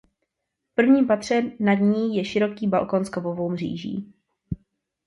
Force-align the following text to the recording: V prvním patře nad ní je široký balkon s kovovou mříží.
V 0.71 0.75
prvním 0.75 1.07
patře 1.07 1.51
nad 1.59 1.73
ní 1.73 2.15
je 2.15 2.25
široký 2.25 2.67
balkon 2.67 3.05
s 3.05 3.09
kovovou 3.09 3.51
mříží. 3.51 4.13